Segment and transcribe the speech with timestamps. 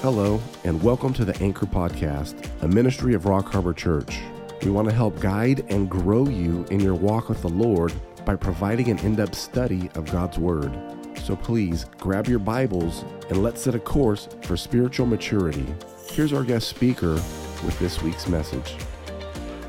[0.00, 4.20] Hello, and welcome to the Anchor Podcast, a ministry of Rock Harbor Church.
[4.62, 7.92] We want to help guide and grow you in your walk with the Lord
[8.24, 10.72] by providing an in depth study of God's Word.
[11.24, 15.66] So please grab your Bibles and let's set a course for spiritual maturity.
[16.06, 17.14] Here's our guest speaker
[17.64, 18.76] with this week's message.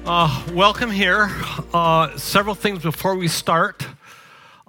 [0.05, 1.31] Uh, welcome here.
[1.73, 3.87] Uh, several things before we start.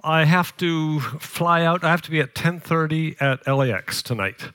[0.03, 1.83] I have to fly out.
[1.83, 4.49] I have to be at 10:30 at LAX tonight.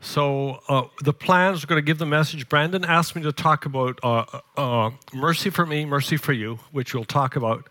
[0.00, 2.48] So uh, the plans are going to give the message.
[2.48, 4.24] Brandon asked me to talk about uh,
[4.56, 7.68] uh, mercy for me, mercy for you, which we'll talk about.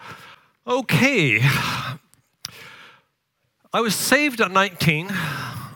[0.67, 1.39] Okay.
[3.73, 5.09] I was saved at 19.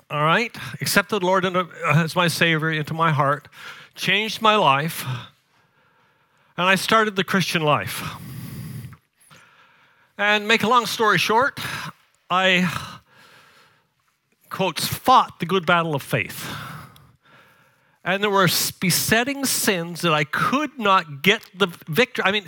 [0.10, 3.48] All right, accepted the Lord into, as my Savior into my heart,
[3.96, 5.04] changed my life,
[6.56, 8.04] and I started the Christian life.
[10.16, 11.60] And make a long story short,
[12.30, 13.02] I,
[14.54, 16.50] quotes, fought the good battle of faith.
[18.06, 18.48] And there were
[18.80, 22.24] besetting sins that I could not get the victory.
[22.26, 22.48] I mean,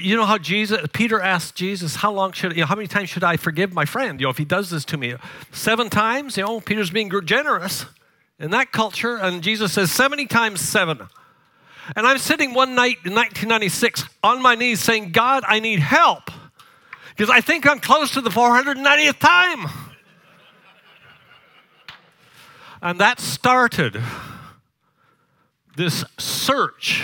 [0.00, 3.08] you know how Jesus, Peter asked Jesus, how long should, you know, how many times
[3.08, 4.20] should I forgive my friend?
[4.20, 5.14] You know, if he does this to me,
[5.50, 6.36] seven times.
[6.36, 7.86] You know, Peter's being generous
[8.38, 11.00] in that culture, and Jesus says seventy times seven.
[11.96, 16.30] And I'm sitting one night in 1996 on my knees saying, God, I need help
[17.14, 19.83] because I think I'm close to the 490th time.
[22.84, 24.00] And that started
[25.74, 27.02] this search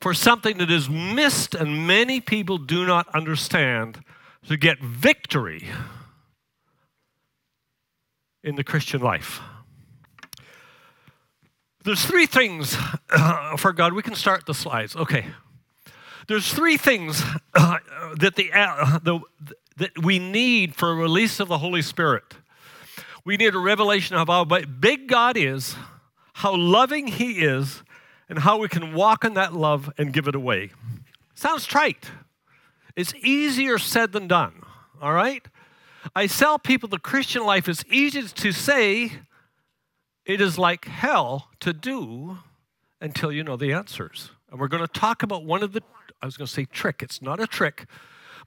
[0.00, 4.00] for something that is missed and many people do not understand
[4.48, 5.68] to get victory
[8.44, 9.40] in the Christian life.
[11.84, 12.76] There's three things
[13.10, 13.92] uh, for God.
[13.92, 14.94] We can start the slides.
[14.94, 15.26] Okay.
[16.28, 17.22] There's three things
[17.54, 17.78] uh,
[18.20, 19.20] that, the, uh, the,
[19.78, 22.22] that we need for a release of the Holy Spirit.
[23.24, 25.76] We need a revelation of how big God is,
[26.34, 27.82] how loving He is,
[28.28, 30.70] and how we can walk in that love and give it away.
[31.34, 32.10] Sounds trite.
[32.96, 34.62] It's easier said than done,
[35.00, 35.46] all right?
[36.14, 39.12] I tell people the Christian life is easy to say,
[40.24, 42.38] it is like hell to do
[43.00, 44.30] until you know the answers.
[44.50, 45.82] And we're going to talk about one of the
[46.20, 47.02] I was going to say trick.
[47.02, 47.86] It's not a trick,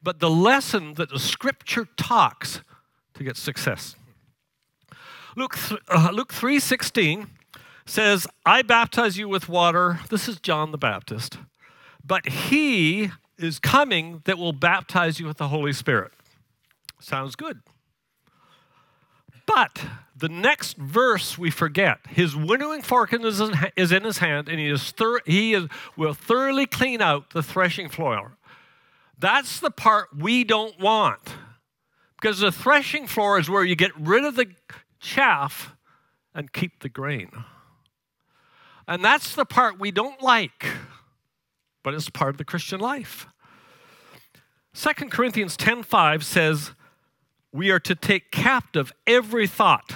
[0.02, 2.62] but the lesson that the scripture talks
[3.16, 3.96] to get success.
[5.35, 5.57] Luke,
[5.90, 7.28] uh, Luke 3.16
[7.85, 10.00] says, I baptize you with water.
[10.09, 11.38] This is John the Baptist.
[12.03, 16.12] But he is coming that will baptize you with the Holy Spirit.
[17.00, 17.59] Sounds good.
[19.46, 19.85] But
[20.16, 22.00] the next verse we forget.
[22.07, 25.67] His winnowing fork is in his hand, and he, is thir- he is,
[25.97, 28.38] will thoroughly clean out the threshing floor.
[29.19, 31.22] That's the part we don't want.
[32.19, 34.47] Because the threshing floor is where you get rid of the
[35.05, 35.75] chaff
[36.33, 37.31] and keep the grain.
[38.88, 40.66] And that's the part we don't like,
[41.83, 43.27] but it's part of the Christian life.
[44.73, 46.71] 2 Corinthians 10:5 says,
[47.53, 49.93] we are to take captive every thought.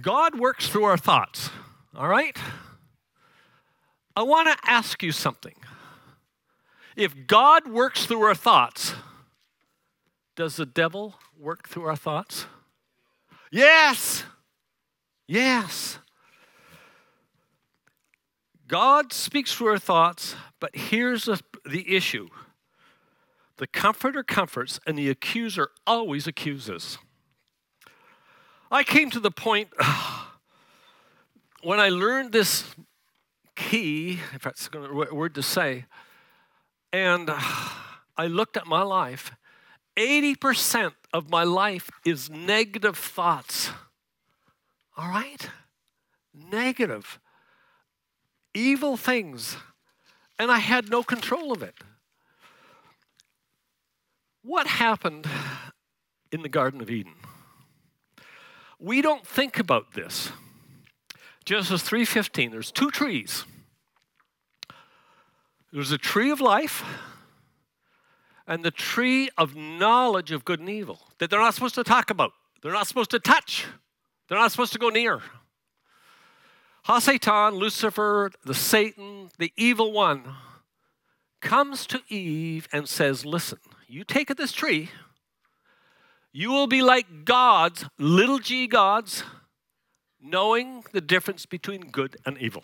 [0.00, 1.50] God works through our thoughts,
[1.94, 2.36] all right?
[4.14, 5.54] I want to ask you something.
[6.96, 8.94] If God works through our thoughts,
[10.34, 12.46] does the devil work through our thoughts?
[13.56, 14.22] Yes.
[15.26, 15.98] Yes.
[18.68, 22.28] God speaks through our thoughts, but here's the, the issue
[23.56, 26.98] the comforter comforts, and the accuser always accuses.
[28.70, 29.70] I came to the point
[31.62, 32.74] when I learned this
[33.54, 35.86] key, if that's a word to say,
[36.92, 37.30] and
[38.18, 39.32] I looked at my life,
[39.96, 43.70] 80% of my life is negative thoughts.
[44.96, 45.48] All right?
[46.34, 47.18] Negative,
[48.54, 49.56] evil things.
[50.38, 51.74] And I had no control of it.
[54.42, 55.26] What happened
[56.30, 57.14] in the Garden of Eden?
[58.78, 60.30] We don't think about this.
[61.44, 63.44] Genesis 3:15, there's two trees.
[65.72, 66.84] There's a tree of life
[68.46, 72.10] and the tree of knowledge of good and evil that they're not supposed to talk
[72.10, 72.32] about.
[72.62, 73.66] They're not supposed to touch.
[74.28, 75.20] They're not supposed to go near.
[76.86, 80.22] Hasatan, Lucifer, the Satan, the evil one,
[81.40, 83.58] comes to Eve and says, Listen,
[83.88, 84.90] you take of this tree,
[86.32, 89.24] you will be like gods, little g gods,
[90.20, 92.62] knowing the difference between good and evil.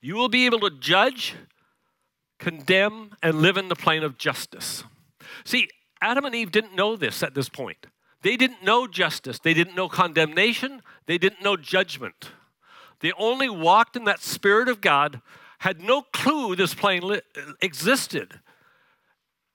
[0.00, 1.34] You will be able to judge,
[2.42, 4.82] condemn, and live in the plane of justice.
[5.44, 5.68] See,
[6.00, 7.86] Adam and Eve didn't know this at this point.
[8.22, 12.32] They didn't know justice, they didn't know condemnation, they didn't know judgment.
[12.98, 15.22] They only walked in that Spirit of God,
[15.58, 17.20] had no clue this plane li-
[17.60, 18.40] existed.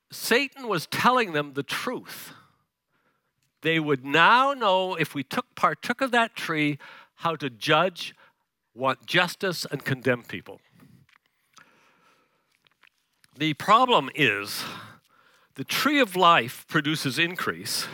[0.09, 2.31] Satan was telling them the truth.
[3.63, 6.77] They would now know if we took partook of that tree
[7.15, 8.15] how to judge,
[8.73, 10.61] want justice, and condemn people.
[13.37, 14.63] The problem is
[15.53, 17.87] the tree of life produces increase,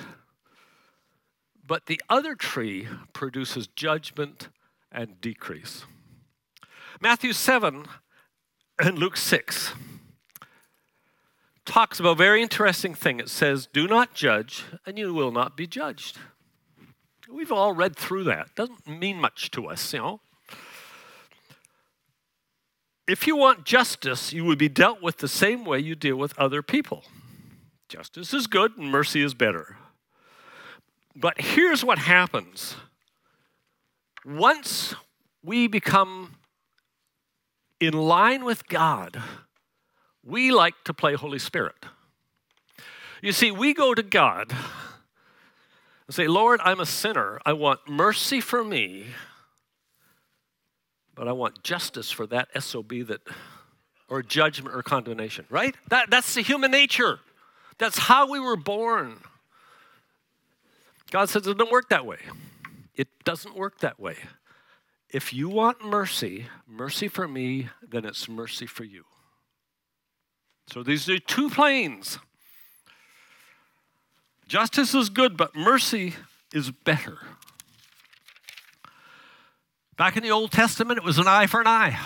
[1.68, 4.48] but the other tree produces judgment
[4.90, 5.84] and decrease.
[7.02, 7.86] Matthew 7
[8.80, 9.74] and Luke 6
[11.66, 13.20] talks about a very interesting thing.
[13.20, 16.20] It says, Do not judge, and you will not be judged.
[17.30, 18.56] We've all read through that.
[18.56, 20.22] Doesn't mean much to us, you know.
[23.08, 26.38] If you want justice, you would be dealt with the same way you deal with
[26.40, 27.04] other people.
[27.90, 29.78] Justice is good and mercy is better.
[31.16, 32.76] But here's what happens
[34.26, 34.96] once
[35.44, 36.36] we become
[37.80, 39.22] in line with God,
[40.26, 41.76] we like to play Holy Spirit.
[43.22, 47.40] You see, we go to God and say, Lord, I'm a sinner.
[47.46, 49.08] I want mercy for me,
[51.16, 53.22] but I want justice for that SOB that,
[54.10, 55.76] or judgment or condemnation, right?
[55.90, 57.20] That, that's the human nature.
[57.78, 59.20] That's how we were born.
[61.12, 62.18] God says it doesn't work that way.
[62.96, 64.16] It doesn't work that way.
[65.10, 69.04] If you want mercy, mercy for me, then it's mercy for you.
[70.68, 72.18] So these are two planes.
[74.48, 76.16] Justice is good, but mercy
[76.52, 77.20] is better.
[79.96, 82.00] Back in the Old Testament, it was an eye for an eye.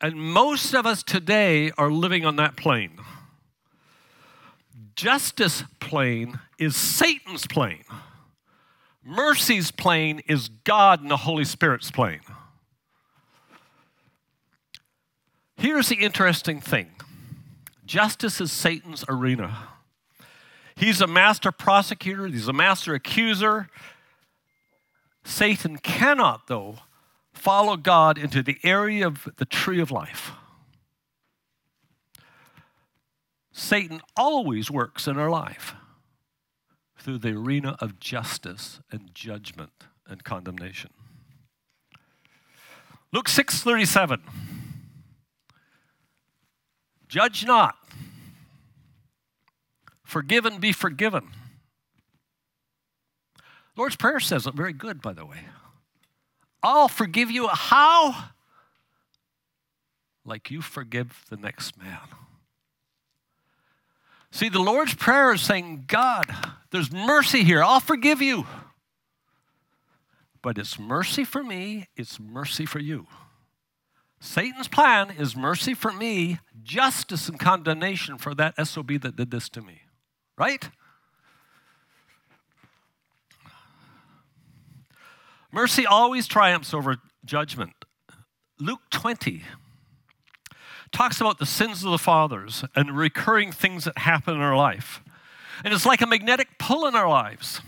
[0.00, 2.98] And most of us today are living on that plane.
[4.94, 7.84] Justice plane is Satan's plane.
[9.04, 12.20] Mercy's plane is God and the Holy Spirit's plane.
[15.56, 16.90] Here's the interesting thing
[17.84, 19.68] justice is Satan's arena.
[20.76, 23.68] He's a master prosecutor, he's a master accuser.
[25.28, 26.78] Satan cannot, though,
[27.34, 30.32] follow God into the area of the tree of life.
[33.52, 35.74] Satan always works in our life
[36.98, 40.90] through the arena of justice and judgment and condemnation.
[43.12, 44.22] Luke 6:37
[47.06, 47.76] Judge not
[50.04, 51.28] forgive and be forgiven.
[53.78, 55.38] Lord's Prayer says it very good, by the way.
[56.64, 57.46] I'll forgive you.
[57.46, 58.30] How?
[60.24, 62.00] Like you forgive the next man.
[64.32, 66.26] See, the Lord's Prayer is saying, God,
[66.72, 67.62] there's mercy here.
[67.62, 68.46] I'll forgive you.
[70.42, 73.06] But it's mercy for me, it's mercy for you.
[74.20, 79.48] Satan's plan is mercy for me, justice and condemnation for that SOB that did this
[79.50, 79.82] to me.
[80.36, 80.68] Right?
[85.50, 87.84] Mercy always triumphs over judgment.
[88.60, 89.42] Luke 20
[90.90, 95.02] talks about the sins of the fathers and recurring things that happen in our life.
[95.64, 97.60] And it's like a magnetic pull in our lives.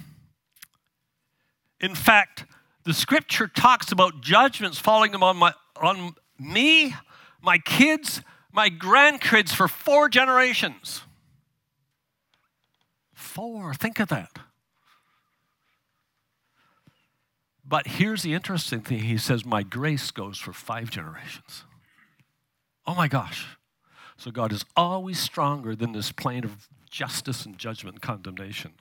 [1.81, 2.45] In fact,
[2.85, 6.95] the scripture talks about judgments falling on, my, on me,
[7.43, 8.23] my kids,
[8.53, 11.03] my grandkids for four generations.
[13.15, 14.31] Four, think of that.
[17.71, 21.65] But here's the interesting thing He says, My grace goes for five generations.
[22.85, 23.47] Oh my gosh.
[24.17, 28.73] So God is always stronger than this plane of justice and judgment and condemnation.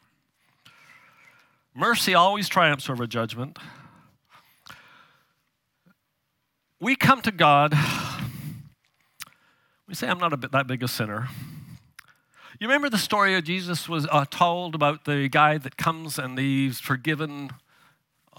[1.75, 3.60] Mercy always triumphs over judgment.
[6.81, 7.75] We come to God,
[9.88, 11.27] we say, I'm not bit, that big a sinner.
[12.60, 16.39] You remember the story of Jesus was uh, told about the guy that comes and
[16.39, 17.51] he's forgiven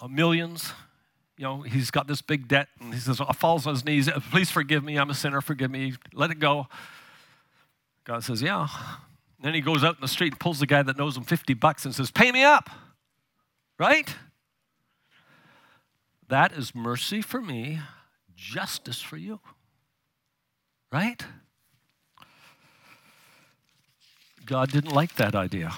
[0.00, 0.72] Uh, millions?
[1.40, 4.50] you know, he's got this big debt and he says, falls on his knees, please
[4.50, 6.66] forgive me, I'm a sinner, forgive me, let it go.
[8.04, 8.68] God says, yeah.
[9.38, 11.24] And then he goes out in the street and pulls the guy that knows him
[11.24, 12.68] 50 bucks and says, pay me up.
[13.78, 14.14] Right?
[16.28, 17.80] That is mercy for me,
[18.36, 19.40] justice for you.
[20.92, 21.24] Right?
[24.44, 25.72] God didn't like that idea.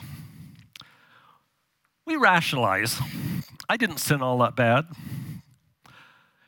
[2.04, 2.98] We rationalize.
[3.69, 4.87] I didn't sin all that bad.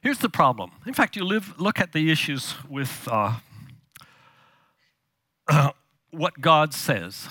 [0.03, 0.73] Here's the problem.
[0.87, 3.37] In fact, you live, look at the issues with uh,
[5.49, 5.71] uh,
[6.11, 7.29] what God says.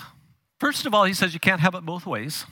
[0.58, 2.46] First of all, he says you can't have it both ways.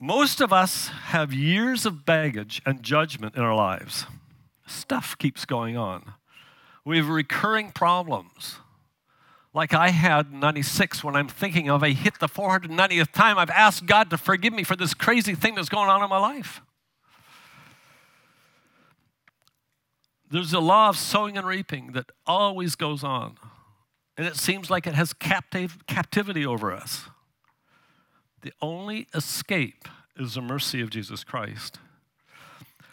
[0.00, 4.06] Most of us have years of baggage and judgment in our lives.
[4.66, 6.14] Stuff keeps going on.
[6.84, 8.56] We have recurring problems.
[9.54, 13.50] Like I had in 96 when I'm thinking of I hit the 490th time, I've
[13.50, 16.60] asked God to forgive me for this crazy thing that's going on in my life.
[20.28, 23.36] There's a law of sowing and reaping that always goes on.
[24.16, 27.04] And it seems like it has captive, captivity over us.
[28.42, 31.78] The only escape is the mercy of Jesus Christ.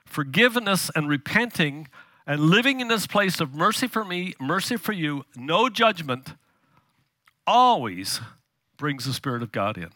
[0.05, 1.87] Forgiveness and repenting
[2.27, 6.35] and living in this place of mercy for me, mercy for you, no judgment,
[7.45, 8.21] always
[8.77, 9.89] brings the Spirit of God in.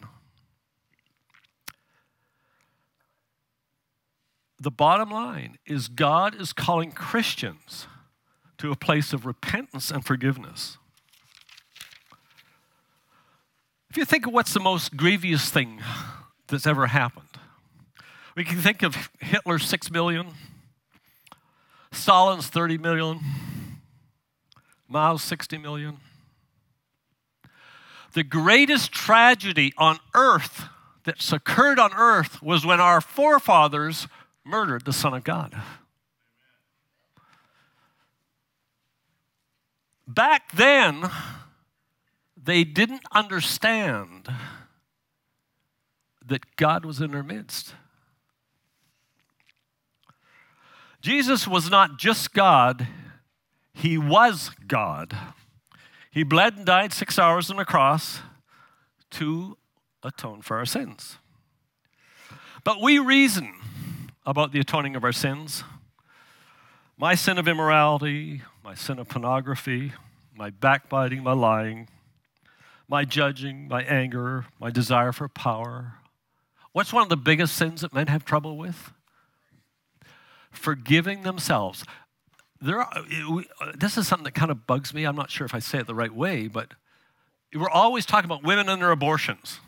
[4.58, 7.86] The bottom line is God is calling Christians
[8.58, 10.78] to a place of repentance and forgiveness.
[13.90, 15.80] If you think of what's the most grievous thing
[16.48, 17.26] that's ever happened,
[18.34, 20.28] we can think of Hitler's six million,
[21.92, 23.20] Stalin's 30 million,
[24.88, 25.98] Mao's 60 million.
[28.16, 30.70] The greatest tragedy on earth
[31.04, 34.08] that's occurred on earth was when our forefathers
[34.42, 35.54] murdered the Son of God.
[40.08, 41.10] Back then,
[42.42, 44.30] they didn't understand
[46.24, 47.74] that God was in their midst.
[51.02, 52.88] Jesus was not just God,
[53.74, 55.14] he was God.
[56.16, 58.20] He bled and died six hours on the cross
[59.10, 59.58] to
[60.02, 61.18] atone for our sins.
[62.64, 63.52] But we reason
[64.24, 65.62] about the atoning of our sins.
[66.96, 69.92] My sin of immorality, my sin of pornography,
[70.34, 71.86] my backbiting, my lying,
[72.88, 75.96] my judging, my anger, my desire for power.
[76.72, 78.90] What's one of the biggest sins that men have trouble with?
[80.50, 81.84] Forgiving themselves.
[82.60, 83.04] There are,
[83.76, 85.04] this is something that kind of bugs me.
[85.04, 86.72] I'm not sure if I say it the right way, but
[87.54, 89.60] we're always talking about women and their abortions.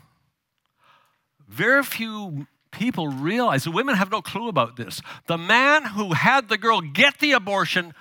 [1.47, 5.01] Very few people realize, the women have no clue about this.
[5.27, 7.93] The man who had the girl get the abortion,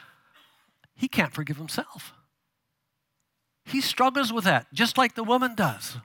[0.95, 2.13] he can't forgive himself.
[3.65, 5.99] He struggles with that, just like the woman does.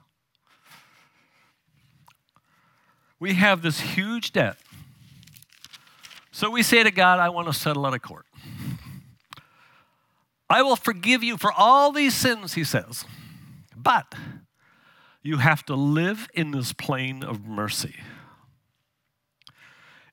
[3.18, 4.56] We have this huge debt.
[6.30, 8.26] So we say to God, I want to settle out of court.
[10.48, 13.04] I will forgive you for all these sins, he says.
[13.76, 14.14] But
[15.22, 17.96] you have to live in this plane of mercy.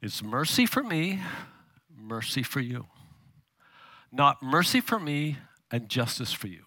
[0.02, 1.20] It's mercy for me,
[1.96, 2.88] mercy for you.
[4.12, 5.38] Not mercy for me
[5.70, 6.66] and justice for you.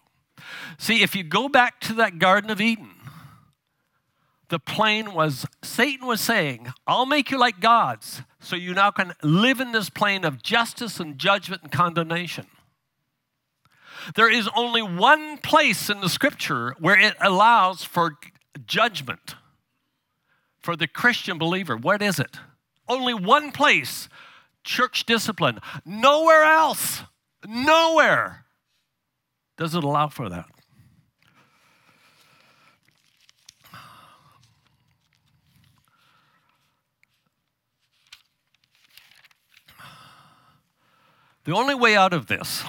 [0.77, 2.91] See, if you go back to that Garden of Eden,
[4.49, 9.13] the plane was Satan was saying, I'll make you like gods, so you now can
[9.23, 12.45] live in this plane of justice and judgment and condemnation.
[14.13, 18.17] There is only one place in the scripture where it allows for
[18.67, 19.35] judgment
[20.59, 21.75] for the Christian believer.
[21.75, 22.37] What is it?
[22.87, 24.07] Only one place
[24.63, 25.59] church discipline.
[25.85, 27.03] Nowhere else.
[27.47, 28.45] Nowhere
[29.57, 30.45] does it allow for that?
[41.45, 42.63] The only way out of this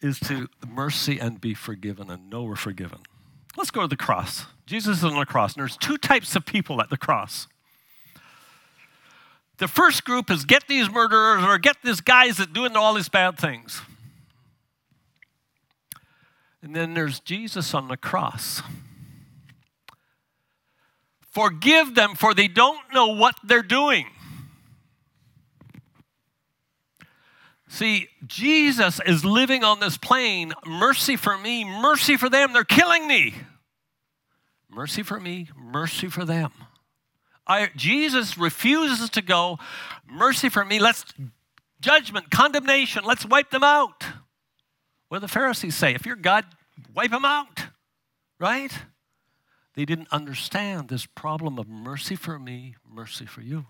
[0.00, 3.00] is to mercy and be forgiven and know we're forgiven.
[3.56, 4.46] Let's go to the cross.
[4.66, 7.48] Jesus is on the cross, and there's two types of people at the cross.
[9.58, 13.08] The first group is get these murderers or get these guys that doing all these
[13.08, 13.82] bad things.
[16.62, 18.62] And then there's Jesus on the cross.
[21.20, 24.06] Forgive them, for they don't know what they're doing.
[27.68, 30.54] See, Jesus is living on this plane.
[30.66, 32.52] Mercy for me, mercy for them.
[32.52, 33.34] They're killing me.
[34.70, 36.52] Mercy for me, mercy for them.
[37.46, 39.58] I, Jesus refuses to go,
[40.06, 41.04] mercy for me, let's
[41.80, 44.04] judgment, condemnation, let's wipe them out.
[45.08, 45.94] What do the Pharisees say?
[45.94, 46.44] If you're God,
[46.94, 47.62] wipe them out,
[48.38, 48.72] right?
[49.74, 53.64] They didn't understand this problem of mercy for me, mercy for you.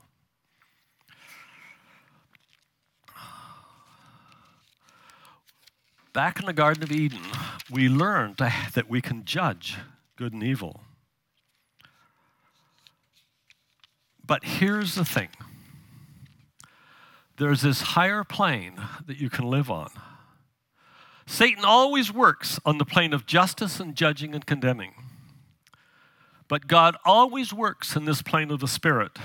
[6.12, 7.22] Back in the Garden of Eden,
[7.70, 9.76] we learned that we can judge
[10.16, 10.80] good and evil.
[14.24, 15.28] But here's the thing
[17.36, 19.90] there's this higher plane that you can live on
[21.28, 24.94] Satan always works on the plane of justice and judging and condemning.
[26.48, 29.18] But God always works in this plane of the Spirit.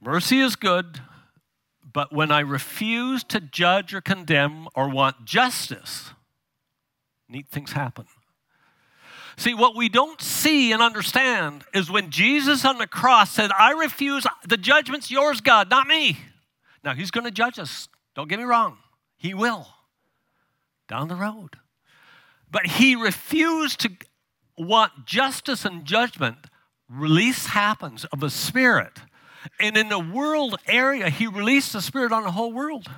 [0.00, 1.02] Mercy is good,
[1.92, 6.10] but when I refuse to judge or condemn or want justice,
[7.28, 8.06] neat things happen.
[9.36, 13.72] See, what we don't see and understand is when Jesus on the cross said, I
[13.72, 16.18] refuse, the judgment's yours, God, not me.
[16.84, 17.88] Now, He's going to judge us.
[18.14, 18.78] Don't get me wrong.
[19.16, 19.66] He will
[20.88, 21.56] down the road.
[22.50, 23.90] But He refused to
[24.58, 26.36] want justice and judgment.
[26.88, 28.98] Release happens of a spirit.
[29.58, 32.88] And in the world area, He released the spirit on the whole world.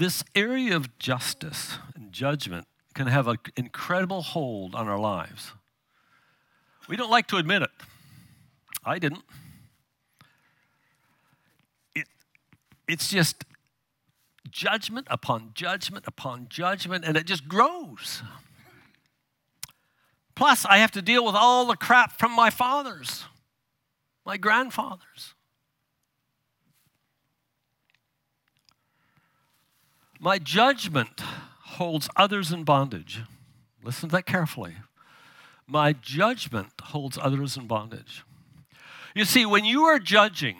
[0.00, 5.52] this area of justice and judgment can have an incredible hold on our lives.
[6.88, 7.70] We don't like to admit it.
[8.82, 9.22] I didn't.
[11.94, 12.06] It,
[12.88, 13.44] it's just
[14.50, 18.22] judgment upon judgment upon judgment, and it just grows.
[20.34, 23.24] Plus, I have to deal with all the crap from my fathers,
[24.24, 25.34] my grandfathers.
[30.18, 33.20] My judgment holds others in bondage.
[33.82, 34.74] Listen to that carefully.
[35.66, 38.22] My judgment holds others in bondage.
[39.14, 40.56] You see, when you are judging,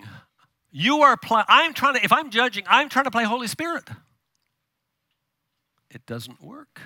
[0.70, 3.88] you are playing, I'm trying to, if I'm judging, I'm trying to play Holy Spirit.
[5.90, 6.80] It doesn't work.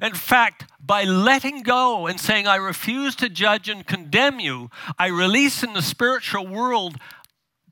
[0.00, 5.08] In fact, by letting go and saying, I refuse to judge and condemn you, I
[5.08, 6.96] release in the spiritual world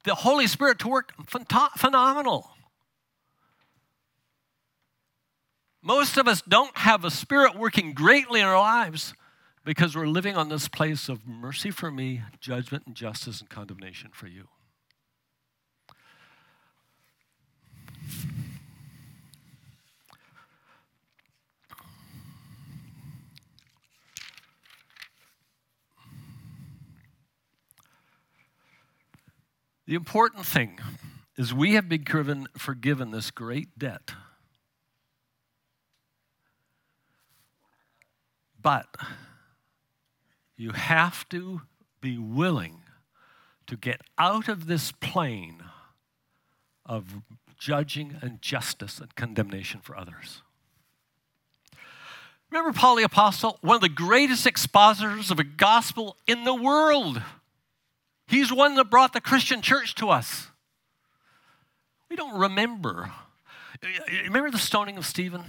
[0.05, 1.13] the Holy Spirit to work
[1.77, 2.51] phenomenal.
[5.83, 9.15] Most of us don't have a spirit working greatly in our lives
[9.65, 14.11] because we're living on this place of mercy for me, judgment and justice and condemnation
[14.13, 14.49] for you.
[29.91, 30.79] The important thing
[31.37, 34.13] is we have been given, forgiven this great debt.
[38.63, 38.87] But
[40.57, 41.63] you have to
[42.01, 42.83] be willing
[43.67, 45.65] to get out of this plane
[46.87, 47.23] of
[47.61, 50.43] judging and justice and condemnation for others.
[52.51, 57.23] Remember Paul the Apostle, one of the greatest expositors of a gospel in the world.
[58.27, 60.49] He's one that brought the Christian church to us.
[62.09, 63.13] We don't remember.
[64.25, 65.45] Remember the stoning of Stephen?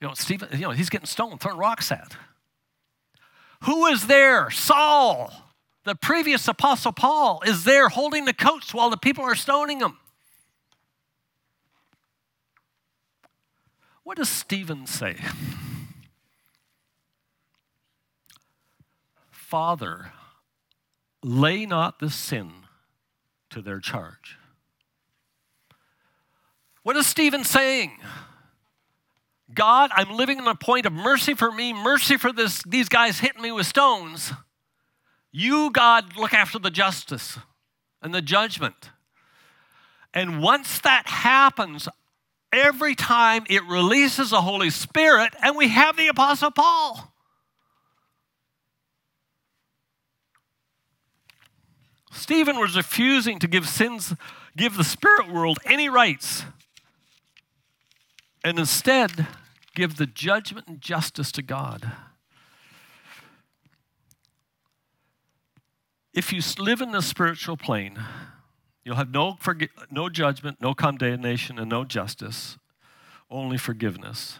[0.00, 2.16] You know, Stephen, you know, he's getting stoned, throwing rocks at.
[3.64, 4.50] Who is there?
[4.50, 5.32] Saul,
[5.84, 9.98] the previous apostle Paul, is there holding the coats while the people are stoning him.
[14.04, 15.16] What does Stephen say?
[19.30, 20.12] Father,
[21.22, 22.50] lay not this sin
[23.50, 24.38] to their charge.
[26.82, 27.92] What is Stephen saying?
[29.54, 33.20] God, I'm living in a point of mercy for me, mercy for this, these guys
[33.20, 34.32] hitting me with stones.
[35.32, 37.38] You, God, look after the justice
[38.02, 38.90] and the judgment.
[40.12, 41.88] And once that happens,
[42.52, 47.12] every time it releases the Holy Spirit, and we have the Apostle Paul.
[52.12, 54.14] Stephen was refusing to give sins,
[54.54, 56.44] give the spirit world any rights.
[58.44, 59.26] And instead,
[59.74, 61.90] give the judgment and justice to God.
[66.14, 67.98] If you live in the spiritual plane,
[68.84, 72.58] you'll have no, forgi- no judgment, no condemnation, and no justice,
[73.30, 74.38] only forgiveness.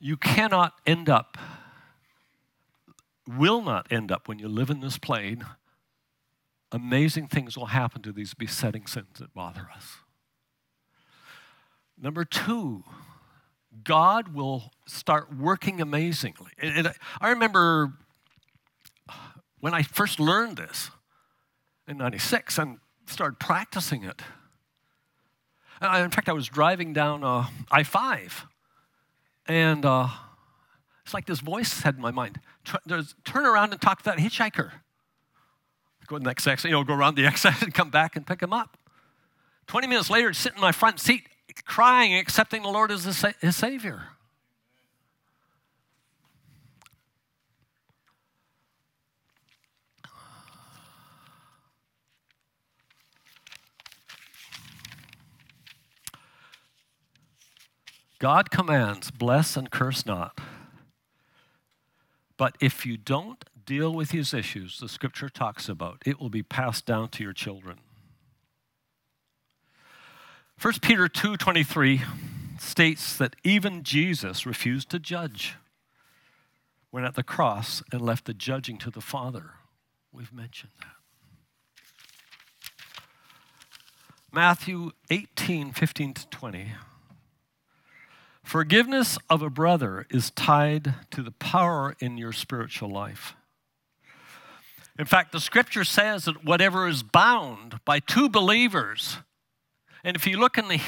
[0.00, 1.36] You cannot end up,
[3.28, 5.44] will not end up when you live in this plane.
[6.72, 9.98] Amazing things will happen to these besetting sins that bother us.
[12.00, 12.82] Number two,
[13.84, 16.50] God will start working amazingly.
[17.20, 17.92] I remember
[19.62, 20.90] when I first learned this
[21.86, 24.20] in 96 and started practicing it.
[25.80, 28.44] in fact, I was driving down uh, I 5,
[29.46, 30.08] and uh,
[31.04, 32.40] it's like this voice said in my mind
[33.24, 34.72] turn around and talk to that hitchhiker.
[36.08, 38.26] Go to the next exit, you know, go around the exit and come back and
[38.26, 38.76] pick him up.
[39.68, 41.22] 20 minutes later, sit in my front seat
[41.64, 44.08] crying, accepting the Lord as his Savior.
[58.22, 60.38] God commands, bless and curse not.
[62.36, 66.44] But if you don't deal with these issues the scripture talks about, it will be
[66.44, 67.80] passed down to your children.
[70.56, 72.02] 1 Peter 2:23
[72.60, 75.56] states that even Jesus refused to judge
[76.92, 79.54] when at the cross and left the judging to the Father.
[80.12, 80.94] We've mentioned that.
[84.30, 86.72] Matthew 18, 15 to 20.
[88.52, 93.34] Forgiveness of a brother is tied to the power in your spiritual life.
[94.98, 99.16] In fact, the scripture says that whatever is bound by two believers,
[100.04, 100.82] and if you look in the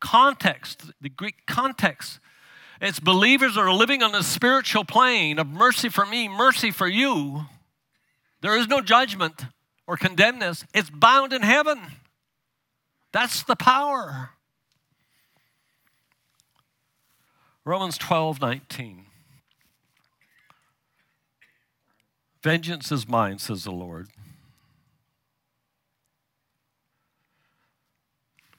[0.00, 2.20] context, the Greek context,
[2.80, 7.46] it's believers are living on the spiritual plane of mercy for me, mercy for you.
[8.42, 9.46] There is no judgment
[9.88, 10.64] or condemnness.
[10.72, 11.80] It's bound in heaven.
[13.10, 14.30] That's the power.
[17.68, 19.04] Romans 12, 19.
[22.42, 24.08] Vengeance is mine, says the Lord.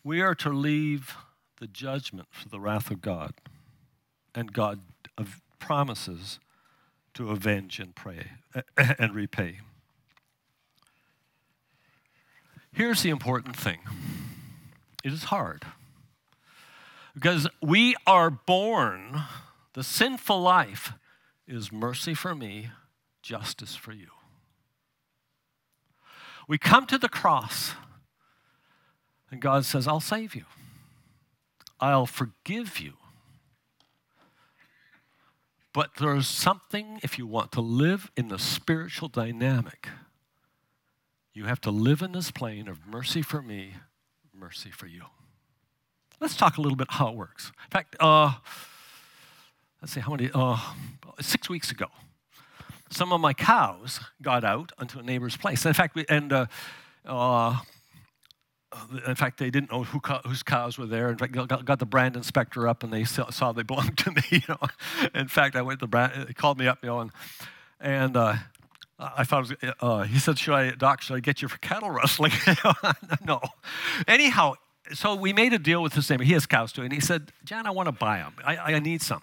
[0.03, 1.15] We are to leave
[1.59, 3.33] the judgment for the wrath of God,
[4.35, 4.81] and God
[5.57, 6.39] promises
[7.15, 8.27] to avenge and pray
[8.77, 9.61] and repay.
[12.71, 13.79] Here's the important thing
[15.03, 15.65] it is hard.
[17.13, 19.23] Because we are born,
[19.73, 20.93] the sinful life
[21.47, 22.69] is mercy for me,
[23.21, 24.07] justice for you.
[26.47, 27.73] We come to the cross,
[29.29, 30.45] and God says, I'll save you,
[31.79, 32.93] I'll forgive you.
[35.71, 39.87] But there's something, if you want to live in the spiritual dynamic,
[41.33, 43.75] you have to live in this plane of mercy for me,
[44.33, 45.03] mercy for you.
[46.19, 47.47] Let's talk a little bit how it works.
[47.47, 48.33] In fact, uh,
[49.81, 50.57] let's see how many, uh,
[51.21, 51.87] six weeks ago,
[52.89, 55.65] some of my cows got out onto a neighbor's place.
[55.65, 56.45] In fact, we, and uh,
[57.05, 57.57] uh,
[59.07, 61.09] in fact, they didn't know who, whose cows were there.
[61.09, 64.11] In fact, got, got the brand inspector up, and they saw, saw, they belonged to
[64.11, 64.21] me.
[64.29, 64.59] You know,
[65.15, 66.27] in fact, I went to the brand.
[66.27, 67.11] He called me up, you know, and
[67.79, 68.35] and uh,
[68.99, 71.01] I thought was, uh, he said, "Should I, Doc?
[71.01, 72.33] Should I get you for cattle rustling?"
[73.25, 73.39] no.
[74.07, 74.55] Anyhow,
[74.93, 76.23] so we made a deal with his neighbor.
[76.23, 78.33] He has cows too, and he said, "Jan, I want to buy them.
[78.45, 79.21] I, I need some."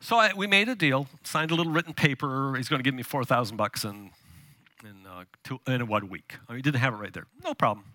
[0.00, 2.54] So I, we made a deal, signed a little written paper.
[2.56, 4.10] He's going to give me four thousand bucks in
[4.84, 6.36] in, uh, two, in one week.
[6.48, 7.26] I mean, he didn't have it right there.
[7.42, 7.86] No problem.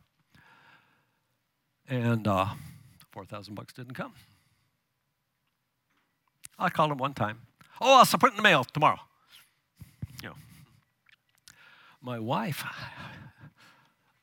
[1.88, 2.48] And uh,
[3.12, 4.14] four thousand bucks didn't come.
[6.58, 7.42] I called him one time.
[7.80, 9.00] Oh, I'll put it in the mail tomorrow.
[10.22, 10.36] You know,
[12.02, 12.64] my wife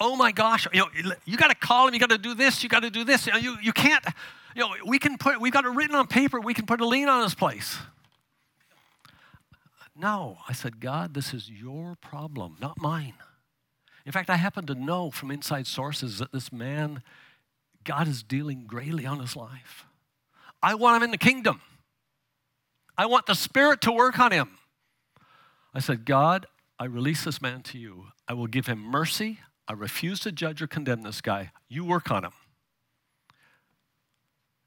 [0.01, 2.63] oh my gosh, you know, you got to call him, you got to do this,
[2.63, 3.27] you got to do this.
[3.27, 4.05] You, know, you, you can't,
[4.55, 6.87] you know, we can put, we've got it written on paper, we can put a
[6.87, 7.79] lien on his place.
[9.97, 13.15] No, I said, God, this is your problem, not mine.
[14.07, 17.03] In fact, I happen to know from inside sources that this man,
[17.83, 19.87] God is dealing greatly on his life.
[20.63, 21.61] I want him in the kingdom.
[22.97, 24.51] I want the Spirit to work on him.
[25.75, 26.47] I said, God,
[26.79, 28.07] I release this man to you.
[28.27, 29.41] I will give him mercy.
[29.69, 31.53] I refuse to judge or condemn this guy.
[31.69, 32.33] You work on him.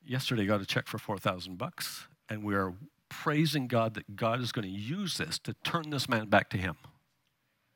[0.05, 2.73] Yesterday, I got a check for 4,000 bucks, and we are
[3.09, 6.57] praising God that God is going to use this to turn this man back to
[6.57, 6.75] Him.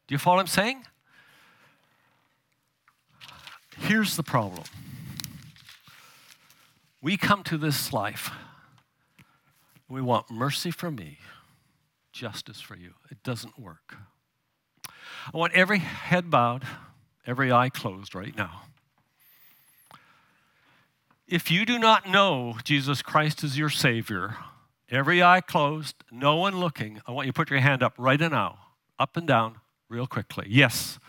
[0.07, 0.85] Do you follow what I'm saying?
[3.77, 4.63] Here's the problem
[7.01, 8.31] we come to this life,
[9.89, 11.19] we want mercy for me,
[12.13, 12.93] justice for you.
[13.11, 13.97] It doesn't work.
[14.87, 16.63] I want every head bowed
[17.25, 18.61] every eye closed right now.
[21.27, 24.37] If you do not know Jesus Christ is your Savior,
[24.89, 28.19] every eye closed, no one looking, I want you to put your hand up right
[28.19, 28.59] now,
[28.99, 29.55] up and down,
[29.89, 30.45] real quickly.
[30.49, 30.99] Yes,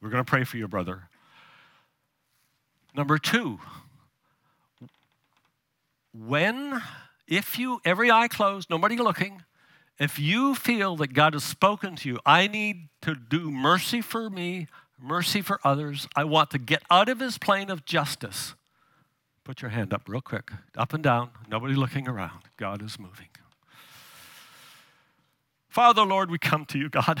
[0.00, 1.08] we're going to pray for you, brother.
[2.94, 3.58] Number two,
[6.12, 6.82] when,
[7.26, 9.42] if you, every eye closed, nobody looking,
[9.98, 14.28] if you feel that God has spoken to you, I need to do mercy for
[14.28, 14.68] me,
[15.00, 16.08] mercy for others.
[16.16, 18.54] I want to get out of his plane of justice.
[19.44, 22.40] Put your hand up real quick, up and down, nobody looking around.
[22.56, 23.28] God is moving.
[25.68, 27.20] Father, Lord, we come to you, God.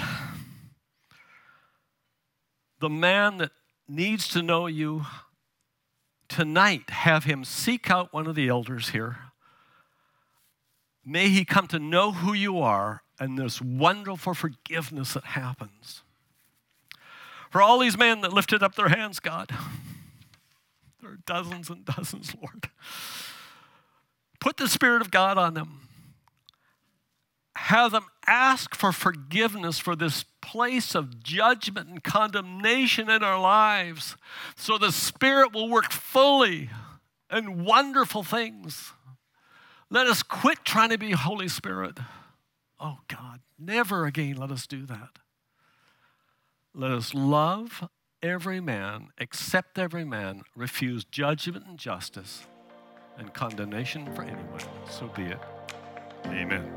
[2.80, 3.52] The man that
[3.86, 5.04] needs to know you
[6.28, 9.18] tonight, have him seek out one of the elders here.
[11.04, 16.02] May he come to know who you are and this wonderful forgiveness that happens.
[17.56, 19.48] For all these men that lifted up their hands, God,
[21.00, 22.68] there are dozens and dozens, Lord.
[24.40, 25.88] Put the Spirit of God on them.
[27.54, 34.18] Have them ask for forgiveness for this place of judgment and condemnation in our lives
[34.54, 36.68] so the Spirit will work fully
[37.30, 38.92] and wonderful things.
[39.88, 42.00] Let us quit trying to be Holy Spirit.
[42.78, 45.20] Oh God, never again let us do that.
[46.78, 47.88] Let us love
[48.22, 52.44] every man, accept every man, refuse judgment and justice
[53.16, 54.60] and condemnation for anyone.
[54.90, 55.38] So be it.
[56.26, 56.70] Amen.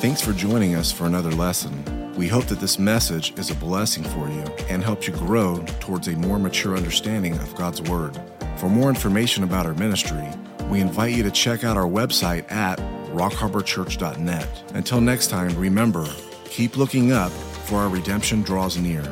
[0.00, 2.12] Thanks for joining us for another lesson.
[2.16, 6.08] We hope that this message is a blessing for you and helps you grow towards
[6.08, 8.20] a more mature understanding of God's Word.
[8.56, 10.28] For more information about our ministry,
[10.68, 12.80] we invite you to check out our website at
[13.12, 14.72] rockharborchurch.net.
[14.74, 16.04] Until next time, remember,
[16.52, 17.32] keep looking up,
[17.64, 19.02] for our redemption draws near.